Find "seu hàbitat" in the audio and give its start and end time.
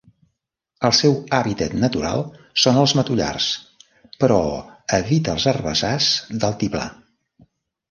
0.99-1.75